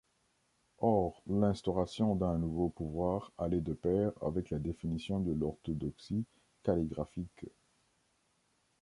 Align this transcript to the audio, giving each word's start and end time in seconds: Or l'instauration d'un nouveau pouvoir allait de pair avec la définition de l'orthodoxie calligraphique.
Or 0.79 1.21
l'instauration 1.27 2.15
d'un 2.15 2.39
nouveau 2.39 2.69
pouvoir 2.69 3.31
allait 3.37 3.61
de 3.61 3.73
pair 3.73 4.11
avec 4.23 4.49
la 4.49 4.57
définition 4.57 5.19
de 5.19 5.31
l'orthodoxie 5.31 6.25
calligraphique. 6.63 7.45